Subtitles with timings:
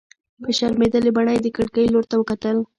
[0.41, 2.57] په شرمېدلې بڼه يې د کړکۍ لور ته وکتل.